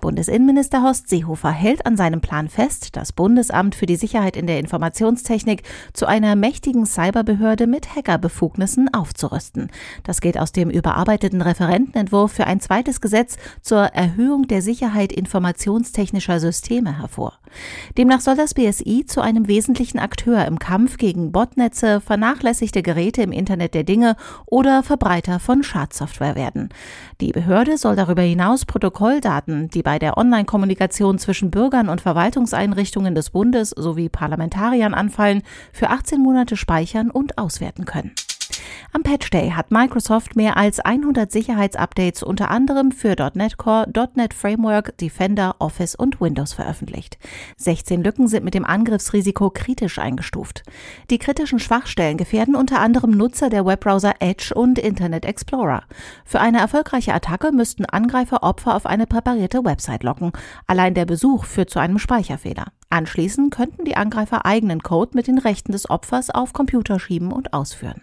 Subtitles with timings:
[0.00, 4.58] Bundesinnenminister Horst Seehofer hält an seinem Plan fest, das Bundesamt für die Sicherheit in der
[4.58, 9.70] Informationstechnik zu einer mächtigen Cyberbehörde mit Hackerbefugnissen aufzurüsten.
[10.04, 16.40] Das geht aus dem überarbeiteten Referentenentwurf für ein zweites Gesetz zur Erhöhung der Sicherheit informationstechnischer
[16.40, 17.38] Systeme hervor.
[17.98, 23.32] Demnach soll das BSI zu einem wesentlichen Akteur im Kampf gegen Botnetze, vernachlässigte Geräte im
[23.32, 26.68] Internet der Dinge oder Verbreiter von Schadsoftware werden.
[27.20, 33.30] Die Behörde soll darüber hinaus Protokolldaten, die bei der Online-Kommunikation zwischen Bürgern und Verwaltungseinrichtungen des
[33.30, 38.12] Bundes sowie Parlamentariern anfallen, für 18 Monate speichern und auswerten können.
[38.92, 44.34] Am Patch Day hat Microsoft mehr als 100 Sicherheitsupdates unter anderem für .NET Core, .NET
[44.34, 47.16] Framework, Defender, Office und Windows veröffentlicht.
[47.56, 50.64] 16 Lücken sind mit dem Angriffsrisiko kritisch eingestuft.
[51.08, 55.84] Die kritischen Schwachstellen gefährden unter anderem Nutzer der Webbrowser Edge und Internet Explorer.
[56.24, 60.32] Für eine erfolgreiche Attacke müssten Angreifer Opfer auf eine präparierte Website locken.
[60.66, 62.66] Allein der Besuch führt zu einem Speicherfehler.
[62.88, 67.52] Anschließend könnten die Angreifer eigenen Code mit den Rechten des Opfers auf Computer schieben und
[67.52, 68.00] ausführen.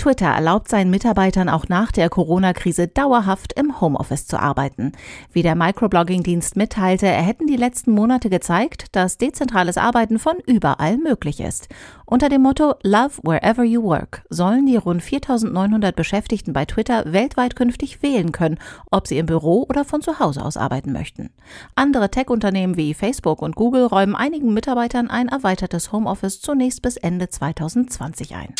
[0.00, 4.92] Twitter erlaubt seinen Mitarbeitern auch nach der Corona-Krise dauerhaft im Homeoffice zu arbeiten.
[5.30, 11.40] Wie der Microblogging-Dienst mitteilte, hätten die letzten Monate gezeigt, dass dezentrales Arbeiten von überall möglich
[11.40, 11.68] ist.
[12.06, 17.54] Unter dem Motto Love Wherever You Work sollen die rund 4900 Beschäftigten bei Twitter weltweit
[17.54, 18.58] künftig wählen können,
[18.90, 21.28] ob sie im Büro oder von zu Hause aus arbeiten möchten.
[21.74, 27.28] Andere Tech-Unternehmen wie Facebook und Google räumen einigen Mitarbeitern ein erweitertes Homeoffice zunächst bis Ende
[27.28, 28.54] 2020 ein.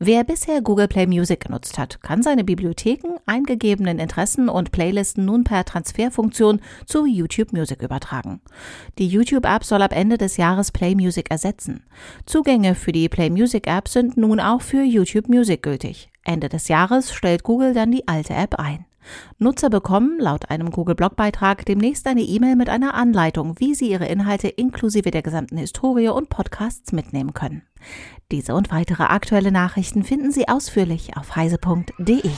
[0.00, 5.42] Wer bisher Google Play Music genutzt hat, kann seine Bibliotheken, eingegebenen Interessen und Playlisten nun
[5.42, 8.40] per Transferfunktion zu YouTube Music übertragen.
[8.98, 11.82] Die YouTube-App soll ab Ende des Jahres Play Music ersetzen.
[12.26, 16.10] Zugänge für die Play Music App sind nun auch für YouTube Music gültig.
[16.22, 18.84] Ende des Jahres stellt Google dann die alte App ein.
[19.38, 24.48] Nutzer bekommen laut einem Google-Blog-Beitrag demnächst eine E-Mail mit einer Anleitung, wie sie ihre Inhalte
[24.48, 27.62] inklusive der gesamten Historie und Podcasts mitnehmen können.
[28.30, 32.30] Diese und weitere aktuelle Nachrichten finden Sie ausführlich auf heise.de.